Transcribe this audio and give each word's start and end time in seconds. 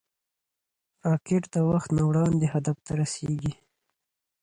راکټ 1.09 1.43
د 1.55 1.57
وخت 1.69 1.89
نه 1.97 2.03
وړاندې 2.09 2.45
هدف 2.53 2.77
ته 2.85 2.91
رسېږي 3.01 3.53